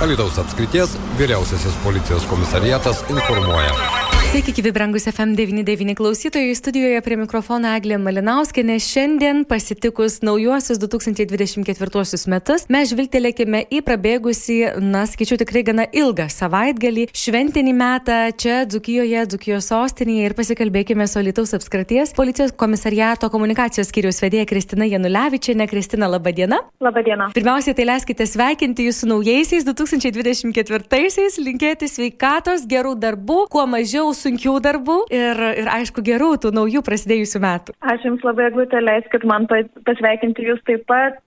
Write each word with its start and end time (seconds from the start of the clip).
Alitaus 0.00 0.38
apskrities 0.38 0.98
vyriausiasis 1.18 1.76
policijos 1.84 2.26
komisariatas 2.26 3.04
informuoja. 3.08 4.15
Sveiki, 4.26 4.50
gyvi 4.52 4.72
brangus 4.74 5.06
FM99 5.06 5.94
klausytojai. 5.94 6.54
Studijoje 6.58 7.00
prie 7.00 7.16
mikrofono 7.16 7.70
Eglė 7.78 7.94
Malinauskinė. 8.02 8.74
Šiandien 8.82 9.44
pasitikus 9.46 10.16
naujuosius 10.26 10.80
2024 10.82 12.18
metus, 12.32 12.64
mes 12.66 12.90
žvilgtelėkime 12.90 13.60
į 13.70 13.80
prabėgusį, 13.86 14.56
na, 14.82 15.04
skaičiu 15.06 15.38
tikrai 15.38 15.62
gana 15.68 15.84
ilgą 15.94 16.26
savaitgalį, 16.32 17.04
šventinį 17.14 17.74
metą 17.78 18.16
čia 18.34 18.56
Dzukijoje, 18.66 19.22
Dzukijos 19.30 19.70
sostinėje 19.70 20.26
ir 20.26 20.34
pasikalbėkime 20.40 21.06
su 21.06 21.22
Alitaus 21.22 21.54
apskrities 21.54 22.10
policijos 22.18 22.50
komisariato 22.58 23.30
komunikacijos 23.30 23.92
skyrius 23.92 24.18
vedėja 24.24 24.50
Kristina 24.50 24.90
Janulevičiane. 24.90 25.70
Kristina, 25.70 26.10
laba 26.10 26.34
diena. 26.34 26.64
Labą 26.82 27.06
dieną. 27.06 27.30
Pirmiausiai, 27.38 27.78
tai 27.78 27.86
leiskite 27.92 28.26
sveikinti 28.26 28.90
jūsų 28.90 29.12
naujaisiais 29.14 29.70
2024-aisiais, 29.70 31.38
linkėti 31.46 31.86
sveikatos, 31.94 32.66
gerų 32.66 32.98
darbų, 33.06 33.40
kuo 33.54 33.68
mažiau 33.70 34.15
sunkių 34.16 34.56
darbų 34.64 34.98
ir, 35.14 35.42
ir 35.62 35.70
aišku, 35.76 36.02
gerų 36.06 36.32
tų 36.42 36.52
naujų 36.56 36.82
prasidėjusių 36.86 37.42
metų. 37.44 37.76
Ačiū 37.84 38.10
Jums 38.10 38.24
labai, 38.26 38.48
Eglutė, 38.50 38.80
leiskit 38.84 39.24
man 39.28 39.46
pasveikinti 39.50 40.46
Jūs 40.46 40.62
taip 40.68 40.84
pat, 40.88 41.18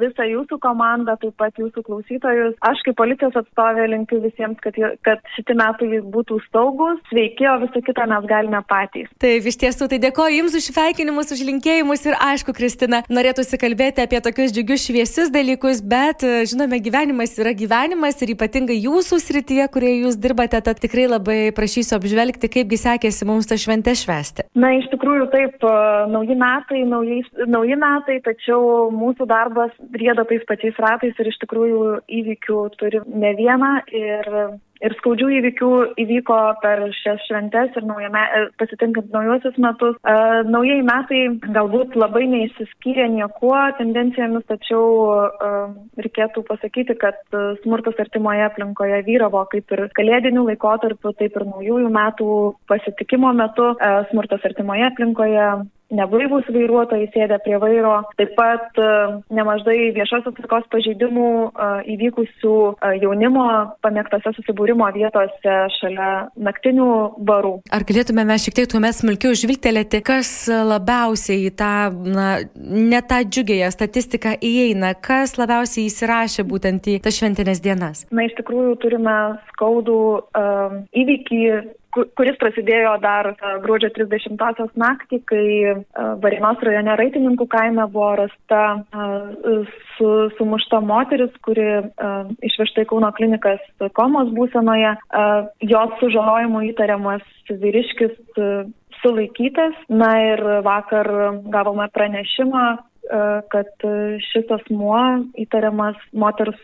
visą 0.00 0.26
Jūsų 0.26 0.58
komandą, 0.62 1.16
taip 1.22 1.36
pat 1.40 1.58
Jūsų 1.60 1.84
klausytojus. 1.86 2.56
Aš 2.64 2.82
kaip 2.86 2.96
policijos 2.98 3.36
atstovė 3.38 3.88
linkiu 3.92 4.20
visiems, 4.24 4.58
kad, 4.64 4.78
kad 5.06 5.22
šitie 5.36 5.56
metai 5.58 6.00
būtų 6.14 6.40
saugus, 6.48 7.00
sveiki, 7.10 7.46
o 7.50 7.58
visą 7.64 7.82
kitą 7.84 8.06
mes 8.10 8.26
galime 8.30 8.62
patys. 8.70 9.10
Taip, 9.22 9.46
iš 9.48 9.58
tiesų, 9.62 9.90
tai 9.92 10.00
dėkoju 10.02 10.38
Jums 10.40 10.56
už 10.58 10.70
sveikinimus, 10.72 11.32
už 11.36 11.44
linkėjimus 11.48 12.06
ir 12.08 12.18
aišku, 12.18 12.54
Kristina, 12.56 13.02
norėtųsi 13.12 13.60
kalbėti 13.60 14.04
apie 14.04 14.22
tokius 14.24 14.54
džiugius 14.54 14.86
šviesius 14.88 15.32
dalykus, 15.34 15.82
bet 15.84 16.24
žinome, 16.48 16.80
gyvenimas 16.82 17.36
yra 17.40 17.54
gyvenimas 17.56 18.18
ir 18.24 18.34
ypatingai 18.36 18.78
Jūsų 18.82 19.20
srityje, 19.22 19.68
kurioje 19.74 20.06
Jūs 20.06 20.18
dirbate, 20.22 20.60
tad 20.64 20.80
tikrai 20.82 21.06
labai 21.10 21.40
prašysiu 21.54 21.98
apžvelgti 21.98 22.31
apžvelgti, 22.32 22.48
kaipgi 22.48 22.78
sekėsi 22.80 23.26
mums 23.26 23.46
tą 23.46 23.56
šventę 23.56 23.94
švęsti? 23.94 24.46
Na, 24.56 24.72
iš 24.78 24.88
tikrųjų 24.92 25.28
taip, 25.32 25.62
nauji 26.10 26.36
metai, 26.36 26.84
naujai, 26.88 27.22
nauji 27.46 27.76
metai, 27.76 28.20
tačiau 28.24 28.90
mūsų 28.90 29.26
darbas 29.28 29.72
rieda 29.92 30.24
tais 30.24 30.42
pačiais 30.48 30.74
ratais 30.78 31.14
ir 31.18 31.28
iš 31.28 31.38
tikrųjų 31.44 32.02
įvykių 32.08 32.58
turi 32.78 33.02
ne 33.06 33.34
vieną 33.36 33.82
ir 33.92 34.58
ir 34.82 34.94
skaudžių 34.98 35.28
įvykių 35.38 35.70
įvyko 36.02 36.38
per 36.62 36.82
šias 36.98 37.22
šventes 37.28 37.76
ir 37.78 37.86
naujame, 37.86 38.22
e, 38.22 38.42
pasitinkant 38.60 39.12
naujosius 39.14 39.58
metus. 39.62 39.98
E, 40.02 40.14
naujieji 40.48 40.84
metai 40.86 41.20
galbūt 41.56 41.96
labai 41.98 42.24
neįsiskyrė 42.32 43.08
niekuo 43.14 43.56
tendencijomis, 43.78 44.46
tačiau 44.50 44.86
e, 45.12 45.52
reikėtų 46.06 46.44
pasakyti, 46.48 46.98
kad 47.02 47.20
smurtas 47.62 48.00
artimoje 48.02 48.46
aplinkoje 48.48 49.02
vyravo 49.06 49.44
kaip 49.52 49.76
ir 49.76 49.86
kalėdinių 49.98 50.48
laikotarpių, 50.50 51.14
taip 51.20 51.38
ir 51.38 51.46
naujųjų 51.52 51.92
metų 51.92 52.32
pasitikimo 52.70 53.32
metu. 53.38 53.72
E, 53.76 53.94
smurtas 54.10 54.44
artimoje 54.50 54.88
aplinkoje 54.90 55.46
neblaivūs 55.92 56.48
vairuotojai 56.52 57.08
sėdė 57.12 57.38
prie 57.44 57.58
vairo, 57.62 57.94
taip 58.18 58.34
pat 58.38 58.80
e, 58.80 58.88
nemažai 59.34 59.92
viešosios 59.96 60.34
tvarkos 60.38 60.68
pažeidimų 60.72 61.28
e, 61.48 61.68
įvykusių 61.94 62.54
e, 62.72 62.92
jaunimo 63.02 63.46
pamėgtose 63.84 64.32
susibūrimo 64.38 64.88
vietose 64.96 65.56
šalia 65.78 66.10
naktinių 66.36 66.88
barų. 67.28 67.54
Ar 67.72 67.86
galėtume 67.88 68.24
mes 68.28 68.46
šiek 68.46 68.58
tiek 68.60 68.70
tuomet 68.72 68.96
smulkiau 68.96 69.36
žvilgtelėti, 69.38 70.02
kas 70.06 70.32
labiausiai 70.48 71.48
į 71.48 71.52
tą, 71.60 71.74
na, 71.92 72.28
ne 72.56 73.02
tą 73.08 73.22
džiugėją 73.28 73.70
statistiką 73.74 74.36
įeina, 74.40 74.94
kas 74.96 75.36
labiausiai 75.40 75.88
įsirašė 75.90 76.46
būtent 76.48 76.88
į 76.88 76.98
tas 77.04 77.20
šventinės 77.20 77.62
dienas? 77.64 78.06
Na, 78.14 78.26
iš 78.28 78.36
tikrųjų 78.40 78.78
turime 78.82 79.18
skaudų 79.52 80.00
um, 80.22 80.82
įvykį 80.96 81.42
kuris 81.92 82.38
prasidėjo 82.40 82.94
dar 83.02 83.32
gruodžio 83.64 83.90
30-osios 83.96 84.72
naktį, 84.80 85.20
kai 85.28 85.46
Varinos 86.22 86.62
rajone 86.64 86.96
Raitininkų 86.98 87.46
kaime 87.52 87.86
buvo 87.92 88.12
rasta 88.22 88.62
su, 89.96 90.10
sumušta 90.38 90.80
moteris, 90.84 91.34
kuri 91.44 91.68
išvežta 92.48 92.84
į 92.84 92.90
Kauno 92.92 93.12
klinikas 93.16 93.60
komos 93.98 94.32
būsenoje. 94.36 94.94
Jos 95.68 95.98
sužalojimu 96.00 96.64
įtariamas 96.72 97.24
vyriškis 97.50 98.16
sulaikytas. 99.02 99.76
Na 99.92 100.12
ir 100.32 100.42
vakar 100.64 101.08
gavome 101.52 101.88
pranešimą, 101.92 102.66
kad 103.52 103.88
šis 104.32 104.52
asmuo 104.56 105.00
įtariamas 105.42 105.98
moters 106.14 106.60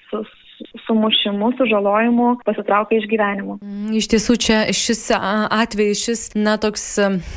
sumušimu, 0.87 1.53
sužalojimu 1.59 2.29
pasitraukė 2.47 2.99
iš 2.99 3.07
gyvenimo. 3.11 3.59
Mm, 3.63 3.93
iš 3.99 4.09
tiesų, 4.13 4.37
čia 4.41 4.59
šis 4.75 5.03
atvejis, 5.15 6.03
šis, 6.05 6.23
na, 6.39 6.57
toks 6.61 6.85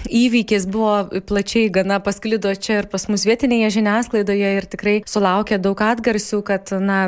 įvykis 0.09 0.68
buvo 0.72 1.22
plačiai 1.28 1.72
gana 1.74 2.00
pasklido 2.04 2.54
čia 2.56 2.82
ir 2.82 2.90
pas 2.92 3.08
mus 3.12 3.26
vietinėje 3.28 3.72
žiniasklaidoje 3.78 4.52
ir 4.58 4.68
tikrai 4.72 4.96
sulaukė 5.09 5.59
daug 5.62 5.82
atgarsių, 5.86 6.42
kad, 6.48 6.74
na, 6.82 7.00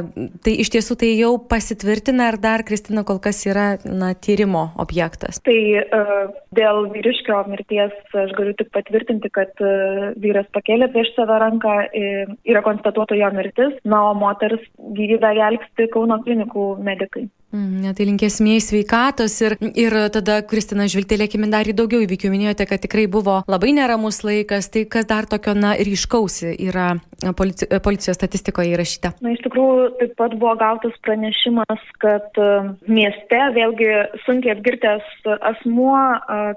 tai 0.46 0.56
iš 0.64 0.74
tiesų 0.76 1.00
tai 1.02 1.14
jau 1.18 1.36
pasitvirtina 1.50 2.30
ar 2.32 2.40
dar, 2.42 2.66
Kristina, 2.68 3.06
kol 3.08 3.22
kas 3.24 3.44
yra, 3.50 3.74
na, 3.88 4.14
tyrimo 4.14 4.70
objektas. 4.82 5.42
Tai 5.46 5.58
uh, 5.82 6.32
dėl 6.56 6.88
vyriškio 6.94 7.42
mirties 7.52 7.96
aš 8.14 8.36
galiu 8.38 8.56
tik 8.60 8.72
patvirtinti, 8.76 9.32
kad 9.34 9.52
uh, 9.64 10.12
vyras 10.22 10.48
pakėlė 10.56 10.90
prieš 10.94 11.14
save 11.18 11.40
ranką, 11.44 11.76
uh, 11.88 12.36
yra 12.48 12.64
konstatuota 12.66 13.18
jo 13.18 13.32
mirtis, 13.36 13.76
na, 13.88 14.04
o 14.12 14.14
moters 14.18 14.64
gyvybę 14.98 15.34
gelbsti 15.40 15.90
kol 15.94 16.03
Kauno 16.04 16.18
klinikų 16.24 16.64
medikai. 16.84 17.22
Mm, 17.54 17.94
tai 17.94 18.08
linkėsime 18.10 18.56
į 18.58 18.62
sveikatos 18.66 19.36
ir, 19.46 19.54
ir 19.78 19.94
tada, 20.14 20.40
Kristina, 20.50 20.88
žvilgtelėkime 20.90 21.52
dar 21.52 21.68
į 21.70 21.76
daugiau 21.78 22.02
įvykių. 22.02 22.32
Minėjote, 22.34 22.66
kad 22.66 22.82
tikrai 22.82 23.06
buvo 23.12 23.44
labai 23.46 23.76
neramus 23.78 24.24
laikas. 24.26 24.72
Tai 24.74 24.88
kas 24.90 25.06
dar 25.06 25.28
tokio, 25.30 25.54
na, 25.54 25.76
ryškausi 25.78 26.56
yra 26.66 26.96
polici 27.38 27.68
policijos 27.86 28.18
statistikoje 28.18 28.74
įrašyta? 28.74 29.14
Na, 29.22 29.36
iš 29.36 29.44
tikrųjų, 29.46 29.86
taip 30.00 30.16
pat 30.18 30.34
buvo 30.42 30.56
gautas 30.58 30.96
pranešimas, 31.06 31.86
kad 32.02 32.42
mieste 32.90 33.42
vėlgi 33.54 33.92
sunkiai 34.26 34.56
apgirtęs 34.56 35.30
asmuo 35.54 35.94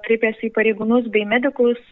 kreipėsi 0.06 0.48
į 0.48 0.54
pareigūnus 0.56 1.10
bei 1.12 1.26
medikus, 1.28 1.82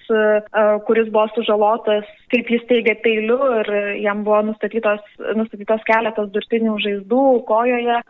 kuris 0.89 1.13
buvo 1.13 1.27
sužalotas, 1.37 2.09
kaip 2.33 2.49
jis 2.51 2.65
teigia, 2.71 2.97
peiliu 3.05 3.37
ir 3.61 3.71
jam 4.01 4.25
buvo 4.25 4.41
nustatytos, 4.49 5.05
nustatytos 5.37 5.85
keletas 5.87 6.33
durtinių 6.35 6.81
žaizdų 6.89 7.23
kojoje. 7.53 8.01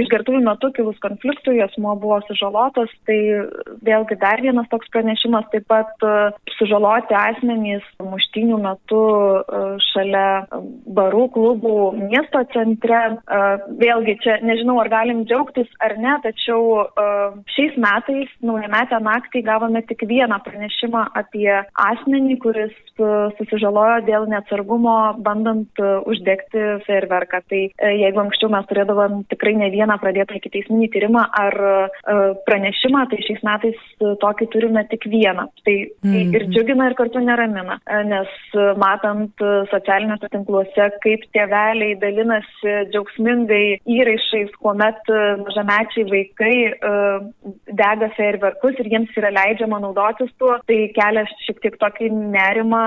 Išgir 0.00 0.19
patirtųjų 0.20 0.42
metu 0.44 0.70
kilus 0.76 0.98
konfliktui 1.00 1.60
asmuo 1.62 1.94
buvo 1.96 2.20
sužalotas, 2.26 2.90
tai 3.06 3.46
vėlgi 3.84 4.18
dar 4.20 4.40
vienas 4.42 4.68
toks 4.70 4.88
pranešimas, 4.92 5.46
taip 5.52 5.66
pat 5.68 5.88
e, 6.02 6.32
sužaloti 6.58 7.14
asmenys 7.14 7.82
muštinių 8.02 8.58
metu 8.60 9.00
e, 9.40 9.78
šalia 9.90 10.46
barų 10.86 11.28
klubų 11.32 11.76
miesto 12.10 12.42
centre. 12.52 13.00
E, 13.16 13.40
vėlgi 13.80 14.16
čia 14.22 14.38
nežinau, 14.44 14.78
ar 14.80 14.90
galim 14.92 15.24
džiaugtis 15.24 15.68
ar 15.80 15.96
ne, 15.98 16.16
tačiau 16.22 16.86
šiais 17.54 17.76
metais, 17.80 18.30
naujametę 18.44 18.98
naktį, 19.02 19.42
gavome 19.46 19.82
tik 19.88 20.02
vieną 20.08 20.40
pranešimą 20.44 21.06
apie 21.18 21.48
asmenį, 21.80 22.36
kuris 22.42 22.74
susižalojo 23.38 24.00
dėl 24.06 24.26
neatsargumo, 24.30 24.96
bandant 25.24 25.80
uždegti 25.80 26.82
fejerverką. 26.86 27.42
Tai 27.50 27.62
jeigu 28.00 28.22
anksčiau 28.22 28.50
mes 28.52 28.66
turėdavom 28.70 29.22
tikrai 29.32 29.56
ne 29.60 29.70
vieną 29.72 29.96
pranešimą, 30.02 30.09
pradėtą 30.10 30.38
iki 30.38 30.50
teisminį 30.50 30.88
tyrimą 30.94 31.24
ar 31.38 31.56
e, 31.70 31.74
pranešimą, 32.46 33.04
tai 33.10 33.20
šiais 33.24 33.42
metais 33.46 33.78
e, 33.78 34.14
tokį 34.22 34.48
turime 34.52 34.82
tik 34.90 35.06
vieną. 35.10 35.46
Tai 35.64 35.76
mm. 36.04 36.34
ir 36.34 36.46
džiugina, 36.50 36.90
ir 36.90 36.96
kartu 36.98 37.22
neramina, 37.22 37.78
e, 37.86 38.02
nes 38.10 38.34
matant 38.80 39.44
socialiniuose 39.70 40.30
tinkluose, 40.32 40.88
kaip 41.04 41.26
tėveliai 41.36 41.96
dalinasi 42.00 42.74
džiaugsmingai 42.90 43.80
įrašais, 43.98 44.52
kuomet 44.60 45.10
mažamečiai 45.44 46.06
vaikai 46.10 46.54
dega 47.78 48.08
fejerverkus 48.16 48.78
ir 48.80 48.90
jiems 48.92 49.14
yra 49.20 49.30
leidžiama 49.34 49.80
naudotis 49.82 50.32
tuo, 50.40 50.56
tai 50.68 50.80
kelia 50.96 51.24
šiek 51.46 51.62
tiek 51.62 51.78
tokį 51.80 52.10
nerimą, 52.34 52.84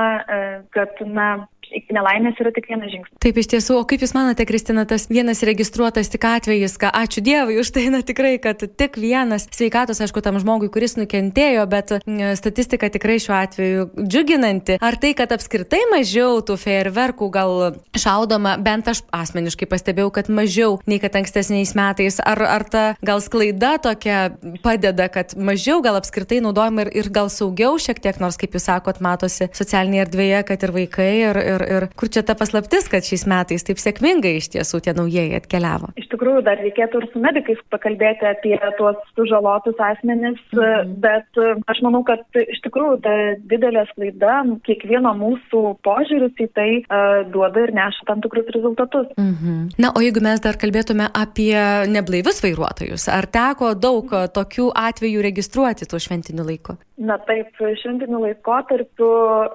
kad, 0.75 0.99
na, 1.07 1.29
iki 1.73 1.95
nelaimės 1.95 2.39
yra 2.41 2.53
tik 2.55 2.69
vienas 2.71 2.91
žingsnis. 2.93 3.17
Taip, 3.23 3.39
iš 3.39 3.49
tiesų, 3.53 3.77
o 3.81 3.85
kaip 3.87 4.03
Jūs 4.03 4.13
manote, 4.15 4.45
Kristina, 4.47 4.85
tas 4.89 5.07
vienas 5.11 5.43
registruotas 5.45 6.11
tik 6.13 6.25
atvejis, 6.27 6.77
ką 6.81 6.91
ačiū 7.03 7.23
Dievui 7.25 7.59
už 7.61 7.73
tai, 7.75 7.87
na 7.93 8.03
tikrai, 8.05 8.35
kad 8.43 8.61
tik 8.63 8.97
vienas 9.01 9.47
sveikatos, 9.53 10.01
aišku, 10.03 10.23
tam 10.25 10.39
žmogui, 10.41 10.69
kuris 10.73 10.97
nukentėjo, 10.99 11.65
bet 11.71 11.95
statistika 12.39 12.89
tikrai 12.93 13.19
šiuo 13.23 13.35
atveju 13.37 13.87
džiuginanti. 14.01 14.77
Ar 14.83 14.97
tai, 15.01 15.13
kad 15.17 15.33
apskritai 15.35 15.83
mažiau 15.91 16.41
tų 16.45 16.57
fejerverkų 16.61 17.29
gal 17.33 17.53
šaudoma, 17.97 18.55
bent 18.63 18.89
aš 18.91 19.03
asmeniškai 19.15 19.67
pastebėjau, 19.71 20.11
kad 20.15 20.31
mažiau 20.33 20.77
nei 20.89 20.99
kad 21.03 21.15
ankstesniais 21.19 21.73
metais, 21.77 22.19
ar, 22.23 22.41
ar 22.43 22.67
ta 22.67 22.83
gal 23.05 23.23
sklaida 23.23 23.75
tokia 23.81 24.33
padeda, 24.65 25.09
kad 25.13 25.35
mažiau 25.37 25.81
gal 25.85 25.97
apskritai 25.99 26.41
naudojama 26.43 26.87
ir, 26.87 26.93
ir 27.03 27.11
gal 27.13 27.31
saugiau 27.33 27.77
šiek 27.81 28.01
tiek, 28.03 28.19
nors 28.23 28.39
kaip 28.39 28.53
Jūs 28.53 28.67
sakot, 28.69 28.99
matosi 29.03 29.49
socialinėje 29.55 30.05
erdvėje, 30.07 30.41
kad 30.49 30.65
ir 30.67 30.73
vaikai, 30.75 31.11
ir, 31.23 31.39
ir, 31.41 31.62
ir, 31.63 31.87
ir 31.87 31.97
kur 31.99 32.11
čia 32.11 32.23
ta 32.25 32.35
paslaptis, 32.39 32.87
kad 32.91 33.05
šiais 33.05 33.25
metais 33.29 33.65
taip 33.67 33.81
sėkmingai 33.81 34.35
iš 34.39 34.51
tiesų 34.55 34.81
tie 34.85 34.93
naujieji 34.97 35.37
atkeliavo? 35.39 35.93
Iš 35.99 36.09
tikrųjų, 36.13 36.43
dar 36.47 36.61
reikėtų 36.61 37.01
ir 37.01 37.09
su 37.13 37.21
medikais 37.23 37.61
pakalbėti 37.73 38.27
apie 38.29 38.55
tuos 38.79 38.99
sužalotus 39.17 39.79
asmenis, 39.81 40.41
mhm. 40.53 40.95
bet 41.03 41.41
aš 41.71 41.83
manau, 41.85 42.03
kad 42.07 42.23
iš 42.39 42.61
tikrųjų 42.65 42.99
ta 43.03 43.15
didelė 43.51 43.85
klaida, 43.93 44.39
kiekvieno 44.67 45.13
mūsų 45.19 45.63
požiūris 45.85 46.39
į 46.43 46.49
tai 46.57 46.69
uh, 46.83 47.23
duoda 47.33 47.65
ir 47.65 47.73
neša 47.75 48.07
tam 48.09 48.23
tikrus 48.23 48.49
rezultatus. 48.55 49.09
Mhm. 49.17 49.75
Na, 49.81 49.93
o 49.95 50.03
jeigu 50.03 50.23
mes 50.23 50.41
dar 50.43 50.57
kalbėtume 50.59 51.09
apie 51.13 51.53
neblaivius 51.91 52.41
vairuotojus, 52.43 53.07
ar 53.11 53.27
teko 53.29 53.73
daug 53.77 54.09
tokių 54.33 54.71
atvejų 54.77 55.23
registruoti 55.27 55.87
tuo 55.89 56.01
šventiniu 56.01 56.45
laiku? 56.47 56.77
Na 57.03 57.17
taip, 57.27 57.51
šventiniu 57.57 58.19
laikotarpiu 58.21 59.09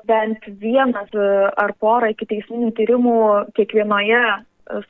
bent 0.08 0.46
vienas 0.60 1.10
ar 1.14 1.72
pora 1.80 1.97
iki 2.12 2.28
teisminių 2.30 2.70
tyrimų 2.78 3.16
kiekvienoje 3.58 4.22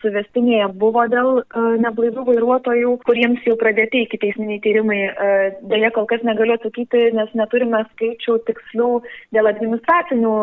suvestinėje 0.03 0.69
buvo 0.75 1.05
dėl 1.11 1.29
uh, 1.41 1.67
neblaivių 1.79 2.25
vairuotojų, 2.27 2.95
kuriems 3.07 3.45
jau 3.47 3.55
pradėti 3.61 4.03
iki 4.05 4.19
teisminiai 4.25 4.59
tyrimai. 4.65 4.99
Uh, 5.13 5.45
Deja, 5.71 5.93
kol 5.95 6.09
kas 6.11 6.25
negaliu 6.27 6.57
atsakyti, 6.57 7.05
nes 7.15 7.31
neturime 7.39 7.85
skaičių 7.93 8.41
tikslių 8.49 8.91
dėl 9.37 9.51
administracinių 9.53 10.35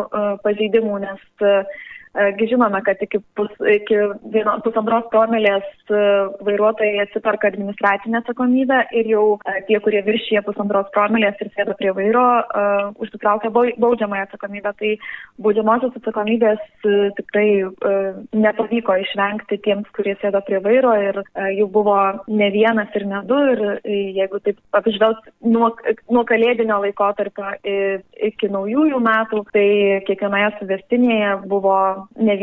pažeidimų, 0.44 1.02
nes 1.04 1.20
uh, 2.16 2.46
Žinome, 2.46 2.80
kad 2.82 2.96
iki, 3.02 3.18
pus, 3.34 3.50
iki 3.60 3.96
vieno, 4.32 4.56
pusantros 4.64 5.06
promilės 5.10 5.64
vairuotojai 6.46 7.02
atsiperka 7.04 7.48
administracinę 7.50 8.20
atsakomybę 8.22 8.78
ir 8.96 9.10
jau 9.10 9.24
tie, 9.68 9.78
kurie 9.82 10.02
viršyje 10.06 10.42
pusantros 10.46 10.88
promilės 10.94 11.38
ir 11.42 11.50
sėda 11.54 11.76
prie 11.78 11.92
vairo, 11.96 12.24
uh, 12.40 12.92
užsitraukia 13.02 13.50
baudžiamąją 13.54 14.26
atsakomybę. 14.26 14.72
Tai 14.78 14.92
baudžiamosios 15.42 15.98
atsakomybės 16.00 16.62
uh, 16.86 17.10
tikrai 17.18 17.48
uh, 17.66 18.22
nepavyko 18.34 18.96
išvengti 19.02 19.60
tiems, 19.66 19.90
kurie 19.96 20.16
sėda 20.22 20.42
prie 20.46 20.62
vairo 20.64 20.94
ir 21.02 21.20
uh, 21.22 21.50
jų 21.52 21.68
buvo 21.74 21.98
ne 22.28 22.50
vienas 22.54 22.94
ir 22.96 23.06
ne 23.10 23.22
du. 23.28 23.42
Ir 23.56 23.64
jeigu 24.16 24.40
taip 24.46 24.60
apžvelgt 24.76 25.30
nuo, 25.44 25.70
nuo 26.10 26.24
kalėdinio 26.28 26.80
laikotarpio 26.82 27.52
iki 28.26 28.48
naujųjų 28.50 29.00
metų, 29.02 29.42
tai 29.54 29.68
kiekvienoje 30.08 30.52
suvestinėje 30.58 31.32
buvo 31.50 32.05
ne 32.16 32.36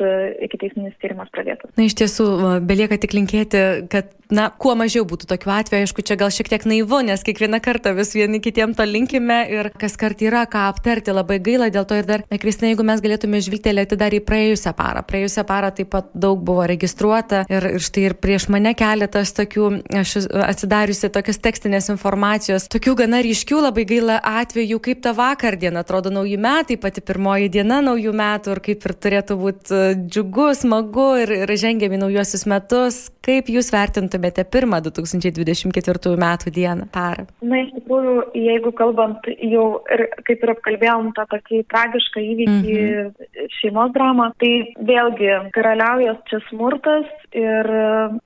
vienas 0.00 0.36
iki 0.42 0.58
teisminis 0.60 0.94
tyrimas 1.00 1.28
pradėtas. 1.32 1.70
Na, 1.76 1.86
iš 1.86 1.96
tiesų, 1.98 2.26
belieka 2.66 2.98
tik 3.00 3.14
linkėti, 3.14 3.88
kad, 3.90 4.10
na, 4.30 4.48
kuo 4.50 4.74
mažiau 4.78 5.04
būtų 5.08 5.28
tokių 5.30 5.50
atvejų, 5.52 5.86
aišku, 5.86 6.04
čia 6.06 6.16
gal 6.16 6.30
šiek 6.30 6.48
tiek 6.50 6.66
naivu, 6.66 7.00
nes 7.06 7.22
kiekvieną 7.26 7.60
kartą 7.64 7.94
vis 7.96 8.12
vieni 8.16 8.40
kitiem 8.40 8.74
to 8.76 8.84
linkime 8.86 9.38
ir 9.52 9.70
kas 9.78 9.96
kart 9.96 10.20
yra 10.22 10.46
ką 10.50 10.66
aptarti, 10.70 11.14
labai 11.14 11.38
gaila, 11.40 11.70
dėl 11.70 11.86
to 11.88 11.98
ir 11.98 12.08
dar, 12.08 12.24
na, 12.30 12.38
Kristina, 12.38 12.70
jeigu 12.72 12.86
mes 12.86 13.02
galėtume 13.04 13.40
žvilgtelėti 13.44 13.98
dar 13.98 14.14
į 14.14 14.22
praėjusią 14.26 14.74
parą. 14.76 15.04
Praėjusią 15.06 15.46
parą 15.48 15.72
taip 15.76 15.90
pat 15.94 16.10
daug 16.14 16.42
buvo 16.46 16.66
registruota 16.68 17.44
ir, 17.52 17.70
ir 17.76 17.82
štai 17.84 18.08
ir 18.10 18.16
prieš 18.20 18.48
mane 18.52 18.74
keletas 18.78 19.34
tokių, 19.36 19.70
aš 20.02 20.16
atsidariusi 20.46 21.12
tokias 21.14 21.40
tekstinės 21.42 21.90
informacijos, 21.94 22.68
tokių 22.72 22.96
gana 23.02 23.22
ryškių, 23.24 23.60
labai 23.68 23.86
gaila 23.88 24.20
atvejų, 24.42 24.80
kaip 24.82 25.02
ta 25.04 25.14
vakar 25.16 25.58
diena 25.60 25.84
atrodo 25.84 26.12
nauji 26.12 26.38
metai, 26.40 26.78
pati 26.80 27.04
pirmoji 27.04 27.50
diena 27.52 27.80
naujų 27.84 28.14
metų 28.16 28.56
ir 28.56 28.62
kaip 28.70 28.86
ir 28.88 28.94
turėtų 29.06 29.38
būti 29.40 29.85
džiugu, 29.94 30.48
smagu 30.56 31.06
ir, 31.22 31.32
ir 31.44 31.52
žengiam 31.60 31.94
į 31.94 32.00
naujuosius 32.02 32.46
metus. 32.50 32.98
Kaip 33.26 33.48
Jūs 33.50 33.72
vertintumėte 33.74 34.44
pirmą 34.46 34.78
2024 34.84 36.12
metų 36.22 36.52
dieną, 36.54 36.86
parą? 36.94 37.26
Na, 37.42 37.60
iš 37.64 37.72
tikrųjų, 37.74 38.14
jeigu 38.38 38.72
kalbant 38.78 39.26
jau 39.34 39.66
ir 39.94 40.06
kaip 40.28 40.44
ir 40.44 40.52
apkalbėjom 40.54 41.12
tą 41.16 41.26
tokį 41.34 41.62
tragišką 41.72 42.22
įvykį 42.22 42.76
mm 42.76 43.10
-hmm. 43.10 43.50
šeimos 43.60 43.92
dramą, 43.96 44.30
tai 44.42 44.52
vėlgi 44.90 45.32
karaliaujas 45.56 46.22
čia 46.30 46.40
smurtas 46.48 47.06
ir 47.32 47.70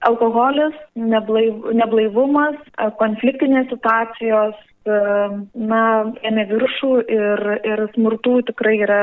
alkoholis, 0.06 0.76
neblaiv, 0.94 1.72
neblaivumas, 1.74 2.56
konfliktinės 3.00 3.70
situacijos, 3.72 4.54
na, 4.86 5.82
ėmė 6.24 6.44
viršų 6.50 6.92
ir, 7.12 7.42
ir 7.68 7.82
smurtų 7.94 8.34
tikrai 8.48 8.76
yra 8.80 9.00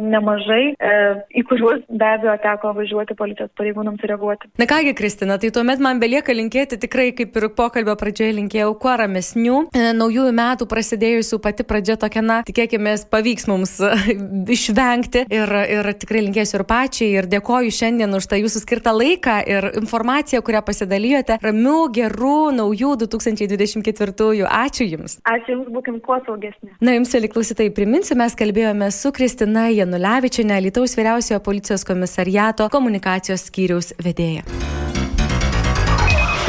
nemažai, 0.00 0.74
e, 0.76 0.92
į 1.40 1.44
kuriuos 1.48 1.84
be 1.88 2.08
abejo 2.08 2.36
teko 2.42 2.72
važiuoti 2.76 3.16
policijos 3.18 3.52
pareigūnams 3.58 4.04
reaguoti. 4.10 4.50
Na 4.60 4.68
kągi, 4.68 4.94
Kristina, 4.98 5.38
tai 5.40 5.50
tuomet 5.54 5.80
man 5.82 6.00
belieka 6.02 6.34
linkėti 6.36 6.78
tikrai, 6.82 7.10
kaip 7.16 7.36
ir 7.36 7.48
pokalbio 7.56 7.96
pradžioje 7.98 8.36
linkėjau, 8.36 8.74
kuo 8.82 8.96
ramesnių, 9.00 9.62
e, 9.72 9.86
naujųjų 9.96 10.34
metų 10.36 10.68
prasidėjusių 10.70 11.40
pati 11.44 11.66
pradžia 11.68 11.98
tokia, 12.00 12.24
na, 12.24 12.40
tikėkime, 12.46 12.96
pavyks 13.10 13.48
mums 13.50 13.76
išvengti 14.56 15.26
ir, 15.32 15.56
ir 15.78 15.90
tikrai 15.96 16.26
linkėsiu 16.28 16.60
ir 16.60 16.66
pačiai 16.68 17.10
ir 17.20 17.30
dėkoju 17.30 17.72
šiandien 17.74 18.12
už 18.18 18.28
tą 18.30 18.40
jūsų 18.40 18.64
skirtą 18.64 18.94
laiką 18.96 19.38
ir 19.48 19.70
informaciją, 19.80 20.42
kurią 20.44 20.62
pasidalijote. 20.66 21.38
Ramių, 21.42 21.78
gerų, 21.96 22.38
naujų 22.56 22.96
2024. 23.04 24.46
Ačiū 24.46 24.86
Jums. 24.86 25.05
Ačiū 25.28 25.54
Jums, 25.54 25.70
būkim 25.74 26.00
kuo 26.04 26.18
saugesni. 26.26 26.72
Na, 26.80 26.96
Jums, 26.96 27.14
liklausytai, 27.26 27.68
priminsiu, 27.76 28.18
mes 28.18 28.36
kalbėjome 28.38 28.90
su 28.94 29.12
Kristina 29.16 29.68
Janulevičinė, 29.72 30.58
Lietuvos 30.66 30.96
vyriausiojo 30.98 31.40
policijos 31.46 31.86
komisariato 31.86 32.68
komunikacijos 32.72 33.48
skyriaus 33.50 33.94
vedėja. 34.02 34.44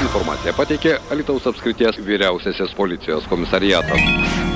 Informaciją 0.07 0.54
pateikė 0.57 0.98
Alitaus 1.13 1.48
apskrities 1.50 2.00
vyriausiasis 2.06 2.75
policijos 2.77 3.27
komisariatas. 3.31 4.46